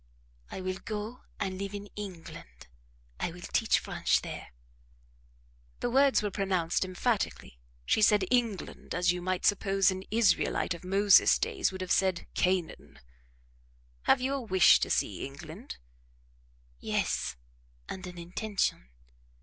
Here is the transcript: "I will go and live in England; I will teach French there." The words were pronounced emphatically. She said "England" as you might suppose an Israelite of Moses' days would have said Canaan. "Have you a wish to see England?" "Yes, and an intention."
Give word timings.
"I 0.49 0.61
will 0.61 0.79
go 0.83 1.25
and 1.39 1.59
live 1.59 1.75
in 1.75 1.87
England; 1.95 2.65
I 3.19 3.29
will 3.31 3.41
teach 3.53 3.77
French 3.77 4.23
there." 4.23 4.47
The 5.79 5.91
words 5.91 6.23
were 6.23 6.31
pronounced 6.31 6.83
emphatically. 6.83 7.59
She 7.85 8.01
said 8.01 8.25
"England" 8.31 8.95
as 8.95 9.11
you 9.13 9.21
might 9.21 9.45
suppose 9.45 9.91
an 9.91 10.03
Israelite 10.09 10.73
of 10.73 10.83
Moses' 10.83 11.37
days 11.37 11.71
would 11.71 11.81
have 11.81 11.91
said 11.91 12.25
Canaan. 12.33 12.99
"Have 14.05 14.21
you 14.21 14.33
a 14.33 14.41
wish 14.41 14.79
to 14.79 14.89
see 14.89 15.23
England?" 15.23 15.77
"Yes, 16.79 17.35
and 17.87 18.07
an 18.07 18.17
intention." 18.17 18.89